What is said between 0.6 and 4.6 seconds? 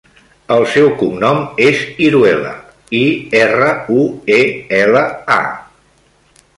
seu cognom és Iruela: i, erra, u, e,